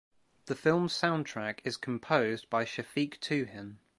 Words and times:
The 0.47 0.55
film 0.55 0.87
soundtrack 0.87 1.59
is 1.63 1.77
composed 1.77 2.49
by 2.49 2.65
Shafiq 2.65 3.19
Tuhin. 3.19 3.75